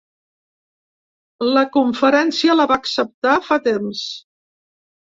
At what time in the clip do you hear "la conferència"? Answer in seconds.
1.57-2.57